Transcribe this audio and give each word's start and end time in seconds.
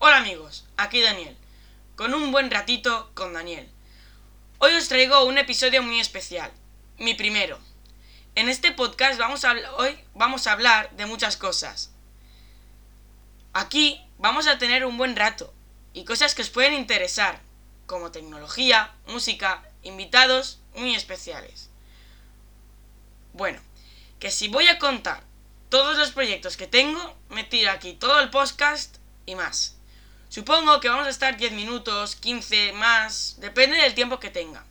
Hola 0.00 0.18
amigos, 0.18 0.64
aquí 0.76 1.00
Daniel, 1.00 1.36
con 1.96 2.14
un 2.14 2.30
buen 2.30 2.52
ratito 2.52 3.10
con 3.14 3.32
Daniel. 3.32 3.68
Hoy 4.58 4.72
os 4.74 4.86
traigo 4.86 5.24
un 5.24 5.38
episodio 5.38 5.82
muy 5.82 5.98
especial, 5.98 6.52
mi 6.98 7.14
primero. 7.14 7.58
En 8.36 8.48
este 8.48 8.70
podcast 8.70 9.18
vamos 9.18 9.44
a, 9.44 9.54
hoy 9.76 9.98
vamos 10.14 10.46
a 10.46 10.52
hablar 10.52 10.96
de 10.96 11.06
muchas 11.06 11.36
cosas. 11.36 11.90
Aquí 13.52 14.00
vamos 14.18 14.46
a 14.46 14.56
tener 14.58 14.86
un 14.86 14.98
buen 14.98 15.16
rato 15.16 15.52
y 15.92 16.04
cosas 16.04 16.36
que 16.36 16.42
os 16.42 16.50
pueden 16.50 16.74
interesar, 16.74 17.40
como 17.86 18.12
tecnología, 18.12 18.94
música, 19.08 19.64
invitados 19.82 20.60
muy 20.76 20.94
especiales. 20.94 21.70
Bueno, 23.32 23.60
que 24.20 24.30
si 24.30 24.46
voy 24.46 24.68
a 24.68 24.78
contar 24.78 25.24
todos 25.70 25.98
los 25.98 26.12
proyectos 26.12 26.56
que 26.56 26.68
tengo, 26.68 27.16
me 27.30 27.42
tiro 27.42 27.72
aquí 27.72 27.94
todo 27.94 28.20
el 28.20 28.30
podcast 28.30 28.98
y 29.26 29.34
más. 29.34 29.77
Supongo 30.28 30.80
que 30.80 30.88
vamos 30.88 31.06
a 31.06 31.10
estar 31.10 31.36
10 31.36 31.52
minutos, 31.52 32.16
15 32.16 32.72
más, 32.72 33.36
depende 33.38 33.76
del 33.78 33.94
tiempo 33.94 34.18
que 34.20 34.30
tenga. 34.30 34.64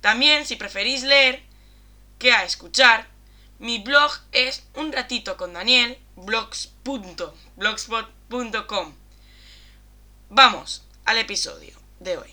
También, 0.00 0.46
si 0.46 0.56
preferís 0.56 1.02
leer 1.02 1.42
que 2.18 2.32
a 2.32 2.44
escuchar, 2.44 3.06
mi 3.58 3.78
blog 3.78 4.12
es 4.32 4.64
un 4.74 4.92
ratito 4.92 5.36
con 5.36 5.52
Daniel, 5.52 5.98
blogs.blogspot.com. 6.16 8.94
Vamos 10.30 10.82
al 11.04 11.18
episodio 11.18 11.78
de 12.00 12.16
hoy. 12.16 12.32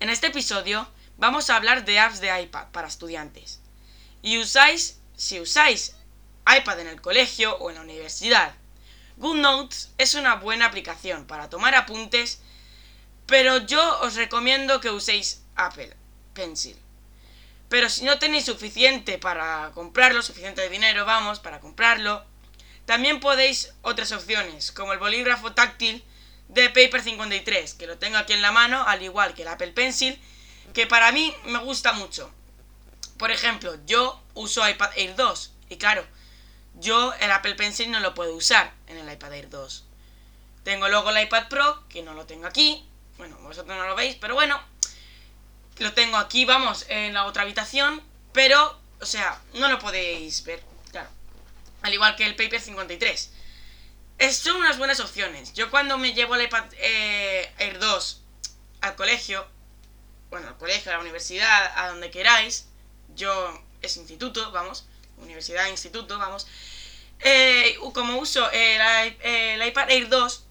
En 0.00 0.10
este 0.10 0.26
episodio 0.28 0.88
vamos 1.18 1.50
a 1.50 1.56
hablar 1.56 1.84
de 1.84 1.98
apps 1.98 2.20
de 2.20 2.40
iPad 2.42 2.68
para 2.72 2.88
estudiantes. 2.88 3.60
Y 4.22 4.38
usáis, 4.38 4.98
si 5.16 5.40
usáis 5.40 5.94
iPad 6.46 6.80
en 6.80 6.88
el 6.88 7.00
colegio 7.00 7.56
o 7.58 7.70
en 7.70 7.76
la 7.76 7.82
universidad, 7.82 8.54
GoodNotes 9.20 9.90
es 9.98 10.14
una 10.14 10.36
buena 10.36 10.64
aplicación 10.64 11.26
para 11.26 11.50
tomar 11.50 11.74
apuntes, 11.74 12.40
pero 13.26 13.58
yo 13.58 14.00
os 14.00 14.14
recomiendo 14.14 14.80
que 14.80 14.88
uséis 14.88 15.42
Apple 15.56 15.94
Pencil. 16.32 16.74
Pero 17.68 17.90
si 17.90 18.04
no 18.04 18.18
tenéis 18.18 18.46
suficiente 18.46 19.18
para 19.18 19.72
comprarlo, 19.74 20.22
suficiente 20.22 20.66
dinero, 20.70 21.04
vamos, 21.04 21.38
para 21.38 21.60
comprarlo, 21.60 22.24
también 22.86 23.20
podéis 23.20 23.74
otras 23.82 24.10
opciones, 24.12 24.72
como 24.72 24.94
el 24.94 24.98
bolígrafo 24.98 25.52
táctil 25.52 26.02
de 26.48 26.70
Paper 26.70 27.02
53, 27.02 27.74
que 27.74 27.86
lo 27.86 27.98
tengo 27.98 28.16
aquí 28.16 28.32
en 28.32 28.40
la 28.40 28.52
mano, 28.52 28.82
al 28.86 29.02
igual 29.02 29.34
que 29.34 29.42
el 29.42 29.48
Apple 29.48 29.72
Pencil, 29.72 30.18
que 30.72 30.86
para 30.86 31.12
mí 31.12 31.34
me 31.44 31.58
gusta 31.58 31.92
mucho. 31.92 32.32
Por 33.18 33.30
ejemplo, 33.30 33.76
yo 33.84 34.18
uso 34.32 34.66
iPad 34.66 34.92
Air 34.96 35.14
2, 35.14 35.52
y 35.68 35.76
claro, 35.76 36.06
yo 36.80 37.12
el 37.20 37.30
Apple 37.30 37.54
Pencil 37.54 37.90
no 37.90 38.00
lo 38.00 38.14
puedo 38.14 38.34
usar 38.34 38.72
en 38.86 38.96
el 38.96 39.12
iPad 39.12 39.34
Air 39.34 39.50
2. 39.50 39.84
Tengo 40.64 40.88
luego 40.88 41.10
el 41.10 41.22
iPad 41.22 41.48
Pro, 41.48 41.84
que 41.88 42.02
no 42.02 42.14
lo 42.14 42.26
tengo 42.26 42.46
aquí. 42.46 42.86
Bueno, 43.18 43.36
vosotros 43.38 43.76
no 43.76 43.86
lo 43.86 43.94
veis, 43.94 44.16
pero 44.16 44.34
bueno. 44.34 44.60
Lo 45.78 45.92
tengo 45.94 46.16
aquí, 46.16 46.44
vamos, 46.44 46.86
en 46.88 47.14
la 47.14 47.26
otra 47.26 47.42
habitación. 47.42 48.02
Pero, 48.32 48.78
o 49.00 49.06
sea, 49.06 49.40
no 49.54 49.68
lo 49.68 49.78
podéis 49.78 50.44
ver, 50.44 50.62
claro. 50.90 51.08
Al 51.82 51.94
igual 51.94 52.16
que 52.16 52.26
el 52.26 52.36
Paper 52.36 52.60
53. 52.60 53.30
Es, 54.18 54.36
son 54.36 54.56
unas 54.56 54.78
buenas 54.78 55.00
opciones. 55.00 55.54
Yo 55.54 55.70
cuando 55.70 55.96
me 55.96 56.12
llevo 56.12 56.34
el 56.34 56.42
iPad 56.42 56.64
eh, 56.78 57.52
Air 57.58 57.78
2 57.78 58.22
al 58.82 58.94
colegio, 58.96 59.46
bueno, 60.28 60.48
al 60.48 60.56
colegio, 60.58 60.92
a 60.92 60.94
la 60.94 61.00
universidad, 61.00 61.72
a 61.76 61.88
donde 61.88 62.10
queráis, 62.10 62.68
yo 63.14 63.62
es 63.82 63.96
instituto, 63.96 64.50
vamos, 64.52 64.86
universidad, 65.22 65.68
instituto, 65.68 66.18
vamos. 66.18 66.46
Eh, 67.20 67.76
como 67.92 68.18
uso 68.18 68.50
el, 68.50 69.66
iPad 69.66 69.90
Air 69.90 70.08
2, 70.08 70.44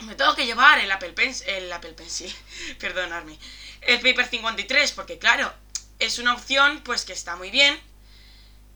me 0.00 0.14
tengo 0.14 0.34
que 0.34 0.46
llevar 0.46 0.78
el 0.78 0.90
Apple 0.90 1.12
Pencil, 1.12 1.48
el 1.48 1.72
Apple 1.72 1.92
Pencil, 1.94 2.32
perdonadme, 2.78 3.38
el 3.82 4.00
Paper 4.00 4.28
53, 4.28 4.92
porque 4.92 5.18
claro, 5.18 5.52
es 5.98 6.18
una 6.18 6.34
opción 6.34 6.82
pues 6.84 7.04
que 7.04 7.12
está 7.12 7.36
muy 7.36 7.50
bien 7.50 7.78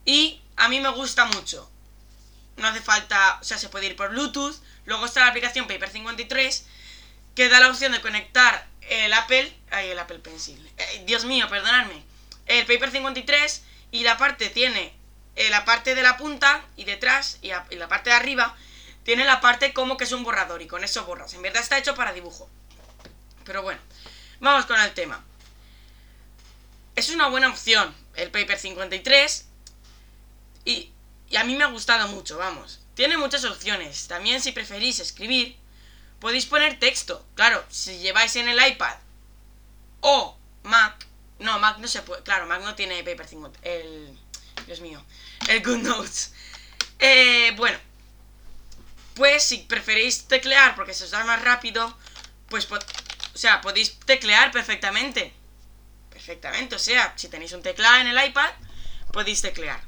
y 0.04 0.40
a 0.56 0.68
mí 0.68 0.80
me 0.80 0.88
gusta 0.90 1.24
mucho. 1.26 1.70
No 2.56 2.66
hace 2.66 2.80
falta, 2.80 3.38
o 3.40 3.44
sea, 3.44 3.58
se 3.58 3.68
puede 3.68 3.86
ir 3.86 3.96
por 3.96 4.10
Bluetooth, 4.10 4.56
luego 4.84 5.06
está 5.06 5.20
la 5.20 5.28
aplicación 5.28 5.66
Paper 5.66 5.88
53 5.88 6.66
que 7.34 7.48
da 7.48 7.60
la 7.60 7.68
opción 7.68 7.92
de 7.92 8.00
conectar 8.00 8.66
el 8.82 9.12
Apple, 9.12 9.56
ay, 9.70 9.90
el 9.90 9.98
Apple 9.98 10.18
Pencil, 10.18 10.58
eh, 10.76 11.04
Dios 11.06 11.24
mío, 11.24 11.48
perdonadme, 11.48 12.02
el 12.46 12.66
Paper 12.66 12.90
53 12.90 13.62
y 13.92 14.02
la 14.02 14.16
parte 14.16 14.50
tiene 14.50 14.92
eh, 15.40 15.48
la 15.48 15.64
parte 15.64 15.94
de 15.94 16.02
la 16.02 16.18
punta 16.18 16.62
y 16.76 16.84
detrás 16.84 17.38
y, 17.40 17.48
la 17.48 17.88
parte 17.88 18.10
de 18.10 18.16
arriba 18.16 18.54
tiene 19.04 19.24
la 19.24 19.40
parte 19.40 19.72
como 19.72 19.96
que 19.96 20.04
es 20.04 20.12
un 20.12 20.22
borrador 20.22 20.60
y 20.60 20.66
con 20.66 20.84
eso 20.84 21.06
borras. 21.06 21.32
En 21.32 21.40
verdad 21.40 21.62
está 21.62 21.78
hecho 21.78 21.94
para 21.94 22.12
dibujo. 22.12 22.46
Pero 23.46 23.62
bueno, 23.62 23.80
vamos 24.40 24.66
con 24.66 24.78
el 24.78 24.92
tema. 24.92 25.24
Es 26.94 27.08
una 27.08 27.28
buena 27.28 27.48
opción 27.48 27.94
el 28.16 28.30
Paper 28.30 28.58
53 28.58 29.46
y, 30.66 30.92
y 31.30 31.36
a 31.36 31.44
mí 31.44 31.56
me 31.56 31.64
ha 31.64 31.68
gustado 31.68 32.06
mucho, 32.08 32.36
vamos. 32.36 32.80
Tiene 32.94 33.16
muchas 33.16 33.46
opciones. 33.46 34.08
También 34.08 34.42
si 34.42 34.52
preferís 34.52 35.00
escribir, 35.00 35.56
podéis 36.20 36.44
poner 36.44 36.78
texto. 36.78 37.24
Claro, 37.34 37.64
si 37.70 37.96
lleváis 37.96 38.36
en 38.36 38.46
el 38.46 38.62
iPad 38.72 38.94
o 40.02 40.36
Mac, 40.64 41.06
no, 41.38 41.58
Mac 41.58 41.78
no 41.78 41.88
se 41.88 42.02
puede, 42.02 42.22
claro, 42.24 42.44
Mac 42.44 42.60
no 42.62 42.74
tiene 42.74 43.02
Paper 43.02 43.26
53, 43.26 43.74
el 43.74 44.18
Dios 44.66 44.80
mío. 44.82 45.02
El 45.48 45.62
GoodNotes. 45.62 46.32
Eh, 46.98 47.52
bueno. 47.56 47.78
Pues 49.14 49.44
si 49.44 49.58
preferís 49.58 50.28
teclear 50.28 50.74
porque 50.74 50.94
se 50.94 51.04
os 51.04 51.10
da 51.10 51.24
más 51.24 51.42
rápido, 51.42 51.96
pues, 52.48 52.66
o 52.70 52.78
sea, 53.38 53.60
podéis 53.60 53.98
teclear 54.00 54.50
perfectamente. 54.50 55.32
Perfectamente, 56.10 56.76
o 56.76 56.78
sea, 56.78 57.12
si 57.16 57.28
tenéis 57.28 57.52
un 57.52 57.62
teclado 57.62 57.98
en 57.98 58.06
el 58.06 58.26
iPad, 58.26 58.50
podéis 59.12 59.42
teclear. 59.42 59.82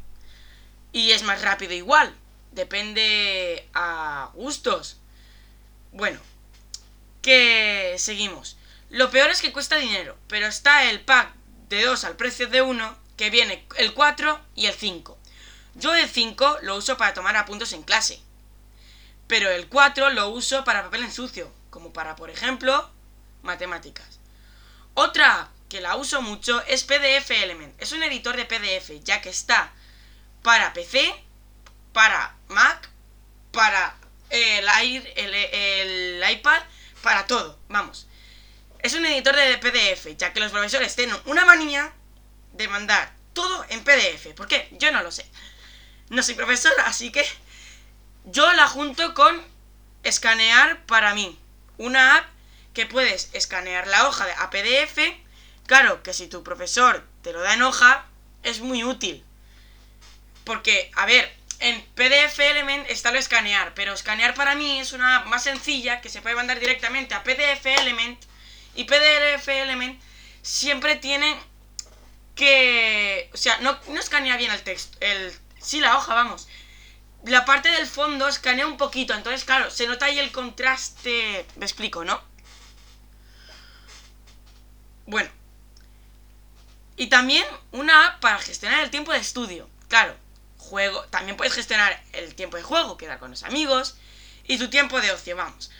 Y 0.92 1.12
es 1.12 1.22
más 1.22 1.41
rápido 1.41 1.72
igual. 1.72 2.14
Depende 2.50 3.66
a 3.72 4.30
gustos. 4.34 4.98
Bueno, 5.92 6.20
que 7.22 7.94
seguimos. 7.98 8.58
Lo 8.91 9.10
peor 9.10 9.30
es 9.30 9.41
que 9.41 9.52
cuesta 9.52 9.76
dinero, 9.76 10.18
pero 10.28 10.46
está 10.46 10.91
el 10.91 11.00
pack 11.00 11.34
de 11.68 11.84
2 11.84 12.04
al 12.04 12.16
precio 12.16 12.48
de 12.48 12.60
1 12.60 12.98
que 13.16 13.30
viene 13.30 13.66
el 13.78 13.94
4 13.94 14.41
y 14.54 14.66
el 14.66 14.74
5. 14.74 15.18
Yo 15.75 15.94
el 15.94 16.09
5 16.09 16.59
lo 16.62 16.77
uso 16.77 16.97
para 16.97 17.15
tomar 17.15 17.37
apuntes 17.37 17.72
en 17.72 17.83
clase, 17.83 18.21
pero 19.27 19.50
el 19.50 19.69
4 19.69 20.10
lo 20.10 20.28
uso 20.28 20.65
para 20.65 20.83
papel 20.83 21.05
en 21.05 21.12
sucio, 21.12 21.53
como 21.71 21.93
para, 21.93 22.16
por 22.16 22.31
ejemplo, 22.31 22.91
matemáticas. 23.43 24.21
Otra 24.94 25.49
que 25.69 25.81
la 25.81 25.97
uso 25.97 26.21
mucho 26.21 26.62
es 26.66 26.84
PDF 26.84 27.31
Element. 27.31 27.81
Es 27.81 27.93
un 27.93 28.03
editor 28.03 28.37
de 28.37 28.44
PDF, 28.44 29.03
ya 29.03 29.22
que 29.22 29.31
está 29.31 29.72
para 30.43 30.75
PC, 30.75 31.15
para 31.94 32.37
Mac, 32.49 32.91
para 33.53 33.97
el, 34.28 34.69
el, 35.16 35.34
el 35.34 36.31
iPad, 36.31 36.62
para 37.03 37.27
todo, 37.27 37.59
vamos. 37.69 38.06
Es 38.81 38.94
un 38.94 39.06
editor 39.06 39.34
de 39.34 39.59
PDF, 39.59 40.16
ya 40.19 40.33
que 40.33 40.41
los 40.41 40.53
profesores 40.53 40.94
tienen 40.94 41.16
una 41.25 41.47
manía 41.47 41.93
de 42.53 42.69
mandar 42.69 43.15
todo 43.33 43.65
en 43.69 43.83
PDF. 43.83 44.34
¿Por 44.34 44.49
qué? 44.49 44.69
Yo 44.72 44.93
no 44.93 45.03
lo 45.03 45.10
sé. 45.10 45.25
No 46.12 46.22
soy 46.22 46.34
profesora, 46.34 46.84
así 46.88 47.10
que 47.10 47.24
yo 48.26 48.52
la 48.52 48.68
junto 48.68 49.14
con 49.14 49.42
escanear 50.02 50.84
para 50.84 51.14
mí. 51.14 51.38
Una 51.78 52.18
app 52.18 52.26
que 52.74 52.84
puedes 52.84 53.30
escanear 53.32 53.86
la 53.86 54.06
hoja 54.06 54.26
a 54.38 54.50
PDF. 54.50 54.98
Claro 55.66 56.02
que 56.02 56.12
si 56.12 56.26
tu 56.26 56.44
profesor 56.44 57.02
te 57.22 57.32
lo 57.32 57.40
da 57.40 57.54
en 57.54 57.62
hoja, 57.62 58.04
es 58.42 58.60
muy 58.60 58.84
útil. 58.84 59.24
Porque, 60.44 60.90
a 60.96 61.06
ver, 61.06 61.34
en 61.60 61.80
PDF 61.94 62.40
Element 62.40 62.90
está 62.90 63.10
lo 63.10 63.18
escanear, 63.18 63.72
pero 63.72 63.94
escanear 63.94 64.34
para 64.34 64.54
mí 64.54 64.80
es 64.80 64.92
una 64.92 65.20
más 65.20 65.44
sencilla 65.44 66.02
que 66.02 66.10
se 66.10 66.20
puede 66.20 66.36
mandar 66.36 66.60
directamente 66.60 67.15
a 67.15 67.24
PDF 67.24 67.65
Element. 67.65 68.22
Y 68.74 68.84
PDF 68.84 69.48
Element 69.48 69.98
siempre 70.42 70.97
tiene 70.97 71.34
que... 72.34 73.30
O 73.32 73.36
sea, 73.38 73.56
no, 73.60 73.78
no 73.88 73.98
escanea 73.98 74.36
bien 74.36 74.50
el 74.50 74.62
texto. 74.62 74.98
El, 75.00 75.32
sí, 75.62 75.80
la 75.80 75.97
hoja, 75.97 76.14
vamos. 76.14 76.48
La 77.24 77.44
parte 77.44 77.70
del 77.70 77.86
fondo 77.86 78.28
escanea 78.28 78.66
un 78.66 78.76
poquito. 78.76 79.14
Entonces, 79.14 79.44
claro, 79.44 79.70
se 79.70 79.86
nota 79.86 80.06
ahí 80.06 80.18
el 80.18 80.32
contraste... 80.32 81.47
Me 81.56 81.64
explico, 81.64 82.04
¿no? 82.04 82.20
Bueno. 85.06 85.30
Y 86.97 87.06
también 87.06 87.47
una 87.70 88.06
app 88.06 88.20
para 88.20 88.38
gestionar 88.38 88.80
el 88.80 88.91
tiempo 88.91 89.12
de 89.12 89.18
estudio. 89.18 89.68
Claro, 89.88 90.16
juego... 90.59 91.04
También 91.04 91.36
puedes 91.36 91.54
gestionar 91.54 92.03
el 92.12 92.34
tiempo 92.34 92.56
de 92.56 92.62
juego, 92.62 92.97
quedar 92.97 93.18
con 93.18 93.30
los 93.30 93.44
amigos. 93.44 93.97
Y 94.44 94.58
tu 94.58 94.68
tiempo 94.68 95.00
de 95.00 95.12
ocio, 95.12 95.36
vamos. 95.36 95.70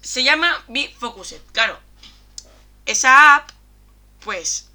Se 0.00 0.22
llama 0.22 0.64
Be 0.68 0.94
Focused. 0.98 1.42
Claro, 1.52 1.78
esa 2.86 3.36
app, 3.36 3.50
pues, 4.20 4.68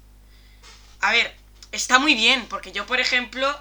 a 1.00 1.12
ver, 1.12 1.37
está 1.72 1.98
muy 1.98 2.14
bien, 2.14 2.46
porque 2.48 2.72
yo, 2.72 2.86
por 2.86 3.00
ejemplo, 3.00 3.58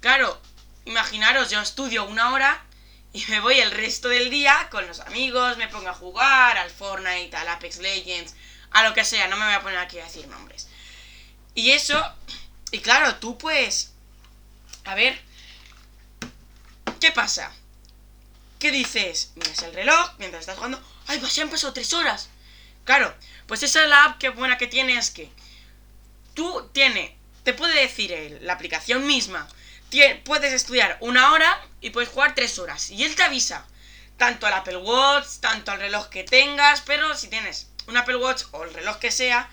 claro, 0.00 0.40
imaginaros, 0.84 1.50
yo 1.50 1.60
estudio 1.60 2.04
una 2.04 2.32
hora 2.32 2.64
y 3.12 3.24
me 3.26 3.40
voy 3.40 3.58
el 3.58 3.70
resto 3.70 4.08
del 4.08 4.30
día 4.30 4.68
con 4.70 4.86
los 4.86 5.00
amigos, 5.00 5.56
me 5.56 5.68
pongo 5.68 5.88
a 5.88 5.94
jugar 5.94 6.58
al 6.58 6.70
Fortnite, 6.70 7.36
al 7.36 7.48
Apex 7.48 7.78
Legends, 7.78 8.34
a 8.70 8.82
lo 8.82 8.94
que 8.94 9.04
sea, 9.04 9.28
no 9.28 9.36
me 9.36 9.44
voy 9.44 9.54
a 9.54 9.62
poner 9.62 9.78
aquí 9.78 9.98
a 9.98 10.04
decir 10.04 10.26
nombres. 10.28 10.68
Y 11.54 11.70
eso, 11.70 12.00
y 12.70 12.80
claro, 12.80 13.16
tú 13.16 13.38
pues, 13.38 13.92
a 14.84 14.94
ver, 14.94 15.18
¿qué 17.00 17.10
pasa? 17.12 17.52
¿Qué 18.58 18.70
dices? 18.70 19.32
Miras 19.36 19.62
el 19.62 19.74
reloj 19.74 20.12
mientras 20.18 20.40
estás 20.40 20.56
jugando, 20.56 20.82
¡ay, 21.06 21.18
pues 21.18 21.34
ya 21.34 21.42
han 21.42 21.50
pasado 21.50 21.72
tres 21.72 21.92
horas! 21.92 22.28
Claro, 22.84 23.14
pues 23.46 23.62
esa 23.62 23.82
es 23.82 23.88
la 23.88 24.04
app 24.04 24.18
que 24.18 24.28
buena 24.28 24.58
que 24.58 24.66
tiene 24.66 24.96
es 24.96 25.10
que 25.10 25.30
tú 26.34 26.68
tiene, 26.72 27.15
te 27.46 27.54
puede 27.54 27.80
decir 27.80 28.40
la 28.40 28.54
aplicación 28.54 29.06
misma, 29.06 29.46
puedes 30.24 30.52
estudiar 30.52 30.96
una 30.98 31.30
hora 31.30 31.64
y 31.80 31.90
puedes 31.90 32.10
jugar 32.10 32.34
tres 32.34 32.58
horas. 32.58 32.90
Y 32.90 33.04
él 33.04 33.14
te 33.14 33.22
avisa, 33.22 33.64
tanto 34.16 34.48
al 34.48 34.52
Apple 34.52 34.78
Watch, 34.78 35.38
tanto 35.38 35.70
al 35.70 35.78
reloj 35.78 36.08
que 36.08 36.24
tengas, 36.24 36.80
pero 36.80 37.14
si 37.14 37.28
tienes 37.28 37.68
un 37.86 37.96
Apple 37.96 38.16
Watch 38.16 38.42
o 38.50 38.64
el 38.64 38.74
reloj 38.74 38.98
que 38.98 39.12
sea, 39.12 39.48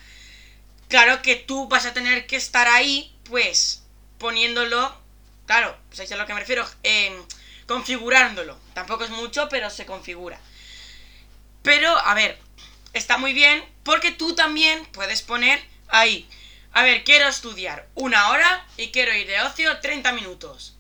claro 0.87 1.21
que 1.21 1.35
tú 1.35 1.67
vas 1.67 1.85
a 1.85 1.93
tener 1.93 2.25
que 2.25 2.35
estar 2.35 2.67
ahí, 2.67 3.15
pues, 3.25 3.83
poniéndolo, 4.17 4.99
claro, 5.45 5.77
¿sabéis 5.91 6.13
a 6.13 6.15
lo 6.15 6.25
que 6.25 6.33
me 6.33 6.39
refiero? 6.39 6.67
configurándolo. 7.67 8.57
Tampoco 8.73 9.03
es 9.03 9.11
mucho, 9.11 9.49
pero 9.49 9.69
se 9.69 9.85
configura. 9.85 10.39
Pero, 11.61 11.95
a 11.95 12.15
ver, 12.15 12.39
está 12.93 13.19
muy 13.19 13.33
bien 13.33 13.63
porque 13.83 14.09
tú 14.09 14.33
también 14.33 14.83
puedes 14.87 15.21
poner 15.21 15.63
ahí 15.89 16.27
a 16.73 16.81
ver, 16.81 17.03
quiero 17.03 17.27
estudiar 17.27 17.87
una 17.93 18.29
hora 18.29 18.65
y 18.77 18.91
quiero 18.91 19.13
ir 19.13 19.27
de 19.27 19.39
ocio 19.41 19.79
30 19.79 20.11
minutos. 20.13 20.75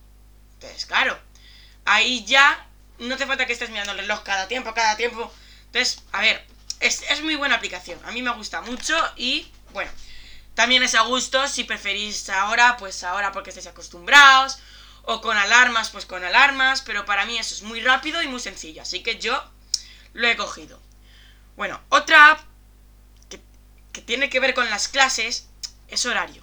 Entonces, 0.55 0.87
claro, 0.87 1.17
ahí 1.85 2.25
ya 2.25 2.67
no 2.97 3.13
hace 3.13 3.27
falta 3.27 3.45
que 3.45 3.53
estés 3.53 3.69
mirando 3.69 3.91
el 3.91 3.99
reloj 3.99 4.23
cada 4.23 4.47
tiempo, 4.47 4.73
cada 4.73 4.97
tiempo. 4.97 5.31
Entonces, 5.67 6.01
a 6.11 6.21
ver, 6.21 6.43
es, 6.79 7.21
muy 7.21 7.35
buena 7.35 7.55
aplicación. 7.55 7.99
A 8.05 8.11
mí 8.11 8.23
me 8.23 8.31
gusta 8.31 8.61
mucho 8.61 8.95
y, 9.15 9.51
bueno, 9.71 9.91
también 10.55 10.81
es 10.81 10.95
a 10.95 11.01
gusto 11.01 11.47
si 11.47 11.63
preferís 11.63 12.27
ahora, 12.29 12.75
pues 12.77 13.03
ahora 13.03 13.31
porque 13.31 13.51
estéis 13.51 13.67
acostumbrados. 13.67 14.59
O 15.03 15.19
con 15.21 15.37
alarmas, 15.37 15.89
pues 15.89 16.05
con 16.05 16.23
alarmas. 16.23 16.81
Pero 16.81 17.05
para 17.05 17.25
mí 17.25 17.37
eso 17.37 17.53
es 17.53 17.61
muy 17.61 17.81
rápido 17.81 18.21
y 18.23 18.27
muy 18.27 18.39
sencillo. 18.39 18.81
Así 18.81 19.03
que 19.03 19.19
yo 19.19 19.43
lo 20.13 20.27
he 20.27 20.35
cogido. 20.37 20.81
Bueno, 21.55 21.79
otra 21.89 22.31
app 22.31 22.39
que 23.91 24.01
tiene 24.01 24.27
que 24.31 24.39
ver 24.39 24.55
con 24.55 24.67
las 24.71 24.87
clases 24.87 25.49
es 25.93 26.05
horario. 26.05 26.41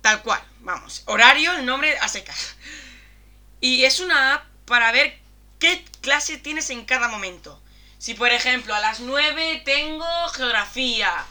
Tal 0.00 0.22
cual, 0.22 0.42
vamos. 0.60 1.02
Horario, 1.06 1.52
el 1.52 1.64
nombre 1.64 1.98
a 1.98 2.08
secas. 2.08 2.56
Y 3.60 3.84
es 3.84 4.00
una 4.00 4.34
app 4.34 4.44
para 4.66 4.92
ver 4.92 5.18
qué 5.58 5.84
clase 6.02 6.36
tienes 6.36 6.68
en 6.70 6.84
cada 6.84 7.08
momento. 7.08 7.62
Si 7.98 8.12
por 8.12 8.30
ejemplo 8.30 8.74
a 8.74 8.80
las 8.80 9.00
9 9.00 9.62
tengo 9.64 10.06
geografía, 10.28 11.24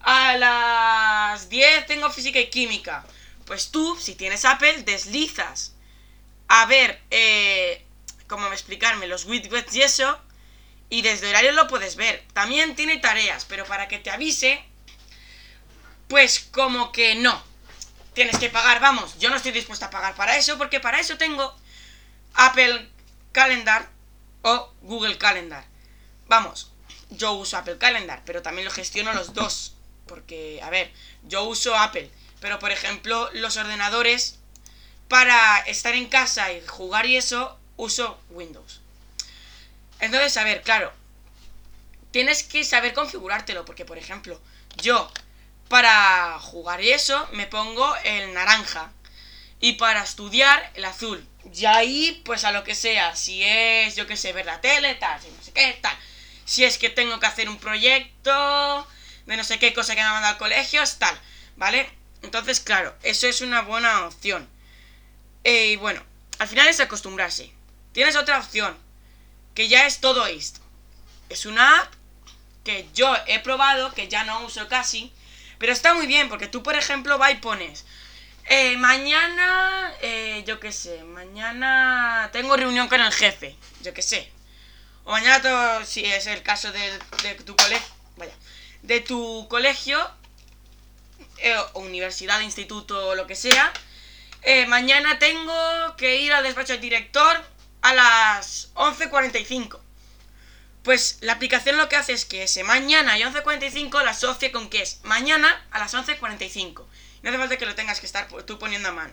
a 0.00 0.36
las 0.36 1.48
10 1.48 1.86
tengo 1.86 2.10
física 2.10 2.38
y 2.38 2.50
química, 2.50 3.04
pues 3.46 3.72
tú, 3.72 3.98
si 4.00 4.14
tienes 4.14 4.44
Apple, 4.44 4.84
deslizas 4.84 5.74
a 6.52 6.66
ver, 6.66 7.00
eh, 7.10 7.84
cómo 8.26 8.48
explicarme, 8.48 9.06
los 9.06 9.24
widgets 9.24 9.72
y 9.76 9.82
eso, 9.82 10.20
y 10.88 11.02
desde 11.02 11.30
horario 11.30 11.52
lo 11.52 11.68
puedes 11.68 11.94
ver. 11.94 12.24
También 12.32 12.74
tiene 12.74 12.96
tareas, 12.96 13.44
pero 13.44 13.64
para 13.66 13.86
que 13.86 14.00
te 14.00 14.10
avise, 14.10 14.60
pues 16.10 16.40
como 16.50 16.90
que 16.90 17.14
no. 17.14 17.40
Tienes 18.14 18.36
que 18.38 18.50
pagar, 18.50 18.80
vamos, 18.80 19.16
yo 19.20 19.30
no 19.30 19.36
estoy 19.36 19.52
dispuesta 19.52 19.86
a 19.86 19.90
pagar 19.90 20.16
para 20.16 20.36
eso, 20.36 20.58
porque 20.58 20.80
para 20.80 20.98
eso 20.98 21.16
tengo 21.16 21.56
Apple 22.34 22.90
Calendar 23.30 23.88
o 24.42 24.74
Google 24.82 25.16
Calendar. 25.16 25.64
Vamos, 26.26 26.72
yo 27.10 27.32
uso 27.34 27.56
Apple 27.56 27.78
Calendar, 27.78 28.22
pero 28.26 28.42
también 28.42 28.64
lo 28.64 28.72
gestiono 28.72 29.14
los 29.14 29.32
dos. 29.34 29.74
Porque, 30.06 30.60
a 30.64 30.70
ver, 30.70 30.92
yo 31.22 31.44
uso 31.44 31.76
Apple, 31.76 32.10
pero 32.40 32.58
por 32.58 32.72
ejemplo, 32.72 33.30
los 33.32 33.56
ordenadores, 33.56 34.40
para 35.06 35.60
estar 35.60 35.94
en 35.94 36.08
casa 36.08 36.52
y 36.52 36.60
jugar 36.66 37.06
y 37.06 37.16
eso, 37.16 37.56
uso 37.76 38.20
Windows. 38.30 38.80
Entonces, 40.00 40.36
a 40.36 40.42
ver, 40.42 40.62
claro, 40.62 40.92
tienes 42.10 42.42
que 42.42 42.64
saber 42.64 42.94
configurártelo, 42.94 43.64
porque 43.64 43.84
por 43.84 43.96
ejemplo, 43.96 44.40
yo 44.82 45.08
para 45.70 46.36
jugar 46.40 46.82
y 46.82 46.90
eso 46.90 47.28
me 47.30 47.46
pongo 47.46 47.94
el 48.04 48.34
naranja. 48.34 48.92
Y 49.60 49.74
para 49.74 50.02
estudiar 50.02 50.72
el 50.74 50.84
azul. 50.84 51.24
Y 51.54 51.64
ahí, 51.66 52.22
pues 52.24 52.44
a 52.44 52.50
lo 52.50 52.64
que 52.64 52.74
sea. 52.74 53.14
Si 53.14 53.44
es, 53.44 53.94
yo 53.94 54.06
que 54.06 54.16
sé, 54.16 54.32
ver 54.32 54.46
la 54.46 54.60
tele, 54.60 54.96
tal, 54.96 55.20
si 55.20 55.28
no 55.28 55.42
sé 55.42 55.52
qué, 55.52 55.78
tal. 55.80 55.96
Si 56.44 56.64
es 56.64 56.76
que 56.76 56.90
tengo 56.90 57.20
que 57.20 57.26
hacer 57.26 57.48
un 57.48 57.58
proyecto 57.58 58.86
de 59.26 59.36
no 59.36 59.44
sé 59.44 59.60
qué 59.60 59.72
cosa 59.72 59.94
que 59.94 60.02
me 60.02 60.08
mandado 60.08 60.32
al 60.32 60.38
colegio, 60.38 60.82
tal. 60.98 61.16
¿Vale? 61.56 61.88
Entonces, 62.22 62.58
claro, 62.58 62.96
eso 63.02 63.28
es 63.28 63.40
una 63.40 63.62
buena 63.62 64.06
opción. 64.06 64.48
Eh, 65.44 65.68
y 65.68 65.76
bueno, 65.76 66.02
al 66.40 66.48
final 66.48 66.66
es 66.66 66.80
acostumbrarse. 66.80 67.52
Tienes 67.92 68.16
otra 68.16 68.38
opción, 68.38 68.76
que 69.54 69.68
ya 69.68 69.86
es 69.86 70.00
todo 70.00 70.26
esto. 70.26 70.60
Es 71.28 71.46
una 71.46 71.80
app 71.80 71.92
que 72.64 72.88
yo 72.92 73.14
he 73.26 73.38
probado, 73.38 73.92
que 73.92 74.08
ya 74.08 74.24
no 74.24 74.44
uso 74.44 74.66
casi, 74.66 75.12
pero 75.60 75.74
está 75.74 75.92
muy 75.92 76.06
bien, 76.06 76.30
porque 76.30 76.48
tú, 76.48 76.62
por 76.62 76.74
ejemplo, 76.74 77.18
vas 77.18 77.32
y 77.32 77.36
pones. 77.36 77.84
Eh, 78.46 78.78
mañana, 78.78 79.92
eh, 80.00 80.42
yo 80.46 80.58
qué 80.58 80.72
sé, 80.72 81.04
mañana 81.04 82.30
tengo 82.32 82.56
reunión 82.56 82.88
con 82.88 82.98
el 82.98 83.12
jefe, 83.12 83.54
yo 83.82 83.92
qué 83.92 84.00
sé. 84.00 84.32
O 85.04 85.12
mañana, 85.12 85.84
si 85.84 86.02
es 86.06 86.26
el 86.28 86.42
caso 86.42 86.72
de, 86.72 87.34
tu 87.44 87.54
colegio, 87.54 87.94
vaya, 88.16 88.32
de 88.80 89.00
tu 89.00 89.46
colegio, 89.50 90.00
eh, 91.36 91.54
o 91.74 91.80
universidad, 91.80 92.40
instituto, 92.40 93.08
o 93.08 93.14
lo 93.14 93.26
que 93.26 93.36
sea. 93.36 93.70
mañana 94.68 95.18
tengo 95.18 95.94
que 95.98 96.22
ir 96.22 96.32
al 96.32 96.42
despacho 96.42 96.72
del 96.72 96.80
director 96.80 97.36
a 97.82 97.92
las 97.92 98.72
11.45. 98.74 99.78
Pues 100.82 101.18
la 101.20 101.34
aplicación 101.34 101.76
lo 101.76 101.88
que 101.88 101.96
hace 101.96 102.12
es 102.12 102.24
que 102.24 102.44
ese 102.44 102.64
mañana 102.64 103.18
y 103.18 103.22
11.45 103.22 104.02
la 104.02 104.12
asocie 104.12 104.50
con 104.50 104.70
que 104.70 104.82
es 104.82 105.00
mañana 105.04 105.66
a 105.70 105.78
las 105.78 105.94
11.45. 105.94 106.86
No 107.22 107.28
hace 107.28 107.38
falta 107.38 107.58
que 107.58 107.66
lo 107.66 107.74
tengas 107.74 108.00
que 108.00 108.06
estar 108.06 108.28
tú 108.46 108.58
poniendo 108.58 108.88
a 108.88 108.92
mano. 108.92 109.12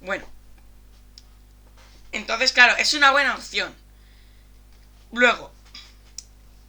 Bueno. 0.00 0.26
Entonces, 2.12 2.52
claro, 2.52 2.76
es 2.76 2.94
una 2.94 3.10
buena 3.10 3.34
opción. 3.34 3.74
Luego, 5.12 5.52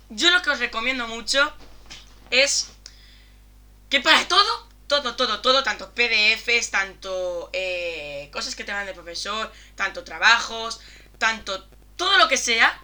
yo 0.09 0.29
lo 0.31 0.41
que 0.41 0.49
os 0.49 0.59
recomiendo 0.59 1.07
mucho 1.07 1.53
es 2.29 2.69
que 3.89 4.01
para 4.01 4.27
todo, 4.27 4.67
todo, 4.87 5.15
todo, 5.15 5.41
todo, 5.41 5.63
tanto 5.63 5.93
PDFs, 5.93 6.71
tanto 6.71 7.49
eh, 7.53 8.29
cosas 8.33 8.55
que 8.55 8.63
te 8.63 8.71
dan 8.71 8.85
de 8.85 8.93
profesor, 8.93 9.51
tanto 9.75 10.03
trabajos, 10.03 10.81
tanto 11.17 11.67
todo 11.95 12.17
lo 12.17 12.27
que 12.27 12.37
sea, 12.37 12.82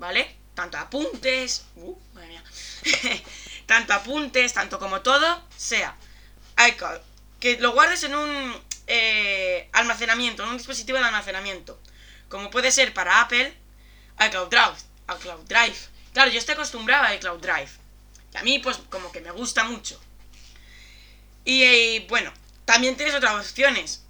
¿vale? 0.00 0.34
Tanto 0.54 0.78
apuntes, 0.78 1.66
uh, 1.76 1.96
madre 2.14 2.28
mía, 2.28 2.44
tanto 3.66 3.92
apuntes, 3.92 4.52
tanto 4.52 4.78
como 4.80 5.02
todo, 5.02 5.44
sea 5.56 5.94
iCloud. 6.68 6.98
Que 7.38 7.58
lo 7.58 7.72
guardes 7.72 8.02
en 8.02 8.14
un 8.16 8.62
eh, 8.86 9.68
almacenamiento, 9.72 10.42
en 10.42 10.48
un 10.48 10.58
dispositivo 10.58 10.98
de 10.98 11.04
almacenamiento. 11.04 11.80
Como 12.28 12.50
puede 12.50 12.72
ser 12.72 12.92
para 12.92 13.20
Apple, 13.20 13.54
iCloud 14.26 14.48
Drive. 14.48 14.76
iCloud 15.16 15.46
Drive. 15.46 15.78
Claro, 16.12 16.30
yo 16.30 16.38
estoy 16.38 16.54
acostumbrado 16.54 17.04
a 17.04 17.14
iCloud 17.14 17.40
Drive. 17.40 17.70
Y 18.34 18.36
a 18.36 18.42
mí, 18.42 18.58
pues, 18.58 18.78
como 18.88 19.12
que 19.12 19.20
me 19.20 19.30
gusta 19.30 19.64
mucho. 19.64 20.00
Y, 21.44 21.62
eh, 21.62 22.06
bueno, 22.08 22.32
también 22.64 22.96
tienes 22.96 23.14
otras 23.14 23.34
opciones. 23.34 24.04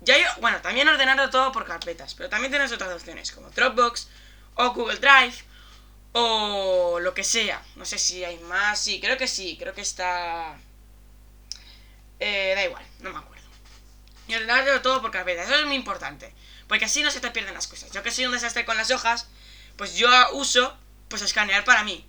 Ya 0.00 0.18
yo, 0.18 0.26
bueno, 0.40 0.60
también 0.62 0.88
ordenando 0.88 1.30
todo 1.30 1.52
por 1.52 1.66
carpetas, 1.66 2.14
pero 2.14 2.28
también 2.28 2.50
tienes 2.52 2.72
otras 2.72 2.92
opciones, 2.94 3.32
como 3.32 3.50
Dropbox, 3.50 4.08
o 4.56 4.72
Google 4.72 4.96
Drive 4.96 5.36
o 6.12 6.98
lo 7.00 7.14
que 7.14 7.24
sea. 7.24 7.62
No 7.76 7.84
sé 7.84 7.98
si 7.98 8.24
hay 8.24 8.38
más. 8.40 8.80
Sí, 8.80 9.00
creo 9.00 9.16
que 9.16 9.28
sí. 9.28 9.56
Creo 9.58 9.74
que 9.74 9.82
está... 9.82 10.58
Eh, 12.18 12.54
da 12.56 12.64
igual, 12.64 12.84
no 13.00 13.12
me 13.12 13.18
acuerdo. 13.18 13.44
Y 14.26 14.34
ordenarlo 14.34 14.80
todo 14.82 15.02
por 15.02 15.10
carpeta. 15.10 15.44
Eso 15.44 15.54
es 15.54 15.66
muy 15.66 15.76
importante. 15.76 16.32
Porque 16.68 16.86
así 16.86 17.02
no 17.02 17.10
se 17.10 17.20
te 17.20 17.30
pierden 17.30 17.54
las 17.54 17.68
cosas. 17.68 17.90
Yo 17.92 18.02
que 18.02 18.10
soy 18.10 18.26
un 18.26 18.32
desastre 18.32 18.64
con 18.64 18.76
las 18.76 18.90
hojas, 18.90 19.28
pues 19.76 19.94
yo 19.94 20.08
uso 20.32 20.76
pues 21.08 21.22
escanear 21.22 21.64
para 21.64 21.84
mí. 21.84 22.04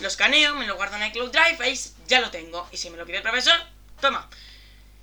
Lo 0.00 0.08
escaneo, 0.08 0.54
me 0.54 0.66
lo 0.66 0.76
guardo 0.76 0.96
en 0.96 1.06
iCloud 1.06 1.30
Drive, 1.30 1.58
ahí 1.60 1.78
ya 2.08 2.20
lo 2.20 2.30
tengo. 2.30 2.66
Y 2.72 2.78
si 2.78 2.90
me 2.90 2.96
lo 2.96 3.04
pide 3.04 3.18
el 3.18 3.22
profesor, 3.22 3.54
toma. 4.00 4.28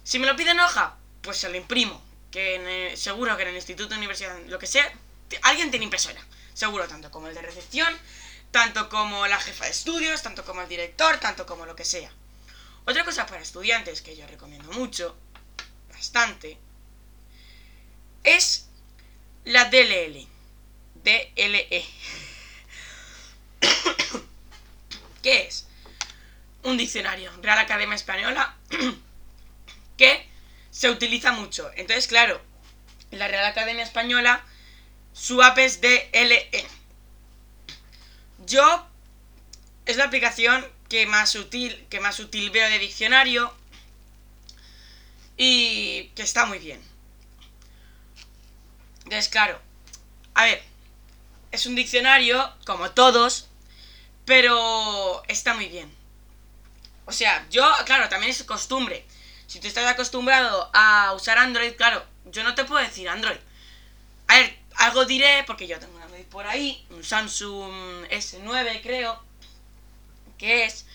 Si 0.03 0.17
me 0.17 0.25
lo 0.25 0.35
pide 0.35 0.51
en 0.51 0.59
hoja, 0.59 0.95
pues 1.21 1.37
se 1.37 1.47
lo 1.47 1.55
imprimo. 1.55 2.03
Que 2.31 2.93
seguro 2.97 3.37
que 3.37 3.43
en 3.43 3.49
el 3.49 3.55
instituto, 3.55 3.95
universidad, 3.95 4.35
lo 4.47 4.59
que 4.59 4.67
sea, 4.67 4.91
alguien 5.43 5.69
tiene 5.69 5.85
impresora 5.85 6.21
seguro, 6.57 6.87
tanto 6.87 7.11
como 7.11 7.27
el 7.27 7.35
de 7.35 7.41
recepción, 7.41 7.95
tanto 8.51 8.89
como 8.89 9.27
la 9.27 9.39
jefa 9.39 9.65
de 9.65 9.71
estudios, 9.71 10.23
tanto 10.23 10.43
como 10.43 10.61
el 10.61 10.67
director, 10.67 11.19
tanto 11.19 11.45
como 11.45 11.65
lo 11.65 11.75
que 11.75 11.85
sea. 11.85 12.11
Otra 12.85 13.05
cosa 13.05 13.27
para 13.27 13.41
estudiantes 13.41 14.01
que 14.01 14.17
yo 14.17 14.25
recomiendo 14.25 14.71
mucho, 14.71 15.15
bastante, 15.93 16.57
es 18.23 18.67
la 19.45 19.65
DLL. 19.65 20.27
DLE. 21.03 21.85
¿Qué 25.21 25.47
es? 25.47 25.67
Un 26.63 26.77
diccionario, 26.77 27.31
Real 27.41 27.59
Academia 27.59 27.95
Española, 27.95 28.57
que 29.97 30.27
se 30.71 30.89
utiliza 30.89 31.31
mucho. 31.33 31.69
Entonces, 31.75 32.07
claro, 32.07 32.41
la 33.11 33.27
Real 33.27 33.45
Academia 33.45 33.83
Española, 33.83 34.43
su 35.17 35.41
app 35.41 35.57
es 35.57 35.81
DLE. 35.81 36.67
Yo 38.45 38.87
es 39.85 39.97
la 39.97 40.05
aplicación 40.05 40.65
que 40.89 41.05
más 41.07 41.35
útil, 41.35 41.85
que 41.89 41.99
más 41.99 42.19
útil 42.19 42.49
veo 42.51 42.69
de 42.69 42.79
diccionario 42.79 43.53
y 45.35 46.09
que 46.15 46.21
está 46.21 46.45
muy 46.45 46.59
bien. 46.59 46.81
Entonces, 49.03 49.29
claro, 49.29 49.59
a 50.33 50.45
ver, 50.45 50.63
es 51.51 51.65
un 51.65 51.75
diccionario, 51.75 52.53
como 52.65 52.91
todos, 52.91 53.47
pero 54.25 55.23
está 55.27 55.53
muy 55.55 55.67
bien. 55.67 55.91
O 57.05 57.11
sea, 57.11 57.47
yo, 57.49 57.65
claro, 57.85 58.09
también 58.09 58.31
es 58.31 58.43
costumbre. 58.43 59.05
Si 59.47 59.59
tú 59.59 59.67
estás 59.67 59.87
acostumbrado 59.87 60.69
a 60.73 61.13
usar 61.13 61.37
Android, 61.37 61.73
claro, 61.75 62.05
yo 62.25 62.43
no 62.43 62.53
te 62.53 62.65
puedo 62.65 62.85
decir 62.85 63.07
Android. 63.07 63.37
A 64.27 64.35
ver, 64.35 64.66
algo 64.77 65.05
diré, 65.05 65.43
porque 65.45 65.67
yo 65.67 65.79
tengo 65.79 65.95
una 65.95 66.05
Android 66.05 66.25
por 66.25 66.47
ahí, 66.47 66.85
un 66.89 67.03
Samsung 67.03 68.05
S9 68.09 68.81
creo, 68.81 69.23
que 70.37 70.65
es. 70.65 70.85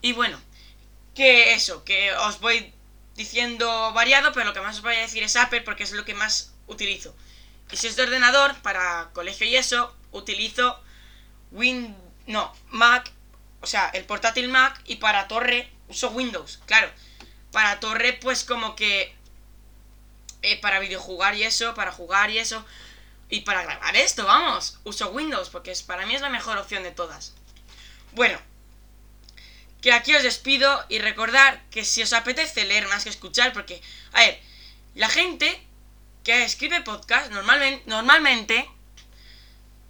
Y 0.00 0.12
bueno, 0.12 0.40
que 1.14 1.54
eso, 1.54 1.84
que 1.84 2.12
os 2.12 2.40
voy 2.40 2.72
diciendo 3.14 3.92
variado, 3.92 4.32
pero 4.32 4.46
lo 4.46 4.52
que 4.52 4.60
más 4.60 4.76
os 4.76 4.82
voy 4.82 4.94
a 4.96 5.00
decir 5.00 5.22
es 5.22 5.36
Apple 5.36 5.62
porque 5.62 5.84
es 5.84 5.92
lo 5.92 6.04
que 6.04 6.14
más 6.14 6.52
utilizo. 6.66 7.14
Y 7.70 7.76
si 7.76 7.86
es 7.86 7.96
de 7.96 8.02
ordenador, 8.02 8.54
para 8.62 9.10
colegio 9.12 9.46
y 9.46 9.56
eso, 9.56 9.94
utilizo 10.10 10.80
Win... 11.52 11.96
No, 12.26 12.54
Mac, 12.70 13.10
o 13.60 13.66
sea, 13.66 13.88
el 13.90 14.04
portátil 14.04 14.48
Mac 14.48 14.80
y 14.84 14.96
para 14.96 15.26
torre 15.28 15.70
uso 15.88 16.10
Windows, 16.10 16.60
claro. 16.66 16.90
Para 17.50 17.80
torre, 17.80 18.14
pues 18.14 18.44
como 18.44 18.76
que... 18.76 19.14
Eh, 20.42 20.60
para 20.60 20.80
videojugar 20.80 21.36
y 21.36 21.44
eso, 21.44 21.74
para 21.74 21.92
jugar 21.92 22.30
y 22.30 22.38
eso. 22.38 22.64
Y 23.32 23.40
para 23.40 23.62
grabar 23.62 23.96
esto, 23.96 24.26
vamos, 24.26 24.78
uso 24.84 25.08
Windows 25.08 25.48
porque 25.48 25.70
es, 25.70 25.82
para 25.82 26.04
mí 26.04 26.14
es 26.14 26.20
la 26.20 26.28
mejor 26.28 26.58
opción 26.58 26.82
de 26.82 26.90
todas. 26.90 27.32
Bueno, 28.12 28.38
que 29.80 29.94
aquí 29.94 30.14
os 30.14 30.22
despido 30.22 30.84
y 30.90 30.98
recordar 30.98 31.62
que 31.70 31.86
si 31.86 32.02
os 32.02 32.12
apetece 32.12 32.66
leer 32.66 32.86
más 32.88 33.04
que 33.04 33.08
escuchar, 33.08 33.54
porque, 33.54 33.80
a 34.12 34.20
ver, 34.20 34.38
la 34.94 35.08
gente 35.08 35.66
que 36.24 36.44
escribe 36.44 36.82
podcast 36.82 37.32
normalmente, 37.32 37.82
normalmente 37.86 38.68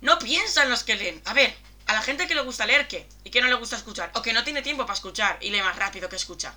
no 0.02 0.20
piensa 0.20 0.62
en 0.62 0.70
los 0.70 0.84
que 0.84 0.94
leen. 0.94 1.20
A 1.24 1.34
ver, 1.34 1.52
a 1.86 1.94
la 1.94 2.02
gente 2.02 2.28
que 2.28 2.36
le 2.36 2.42
gusta 2.42 2.64
leer, 2.64 2.86
¿qué? 2.86 3.08
Y 3.24 3.30
que 3.30 3.40
no 3.40 3.48
le 3.48 3.54
gusta 3.54 3.74
escuchar. 3.74 4.12
O 4.14 4.22
que 4.22 4.32
no 4.32 4.44
tiene 4.44 4.62
tiempo 4.62 4.86
para 4.86 4.94
escuchar 4.94 5.38
y 5.40 5.50
lee 5.50 5.62
más 5.62 5.74
rápido 5.74 6.08
que 6.08 6.14
escucha. 6.14 6.54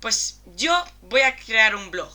Pues 0.00 0.42
yo 0.54 0.84
voy 1.00 1.22
a 1.22 1.34
crear 1.34 1.74
un 1.74 1.90
blog. 1.90 2.12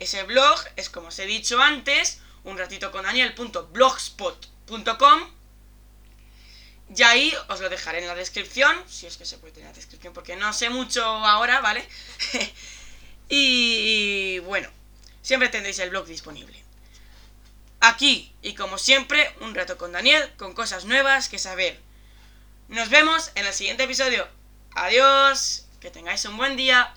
Ese 0.00 0.24
blog 0.24 0.58
es, 0.74 0.90
como 0.90 1.06
os 1.06 1.18
he 1.20 1.26
dicho 1.26 1.62
antes, 1.62 2.18
un 2.44 2.58
ratito 2.58 2.92
con 2.92 3.04
Daniel.blogspot.com. 3.04 5.30
Y 6.94 7.02
ahí 7.02 7.34
os 7.48 7.60
lo 7.60 7.70
dejaré 7.70 8.00
en 8.00 8.06
la 8.06 8.14
descripción, 8.14 8.76
si 8.86 9.06
es 9.06 9.16
que 9.16 9.24
se 9.24 9.38
puede 9.38 9.54
tener 9.54 9.70
la 9.70 9.74
descripción, 9.74 10.12
porque 10.12 10.36
no 10.36 10.52
sé 10.52 10.68
mucho 10.68 11.02
ahora, 11.04 11.60
¿vale? 11.60 11.88
y 13.28 14.40
bueno, 14.40 14.68
siempre 15.22 15.48
tendréis 15.48 15.78
el 15.78 15.90
blog 15.90 16.06
disponible. 16.06 16.62
Aquí, 17.80 18.32
y 18.42 18.54
como 18.54 18.78
siempre, 18.78 19.34
un 19.40 19.54
rato 19.54 19.78
con 19.78 19.92
Daniel, 19.92 20.30
con 20.36 20.54
cosas 20.54 20.84
nuevas 20.84 21.28
que 21.28 21.38
saber. 21.38 21.80
Nos 22.68 22.90
vemos 22.90 23.32
en 23.34 23.46
el 23.46 23.52
siguiente 23.52 23.84
episodio. 23.84 24.28
Adiós, 24.74 25.66
que 25.80 25.90
tengáis 25.90 26.24
un 26.26 26.36
buen 26.36 26.56
día. 26.56 26.94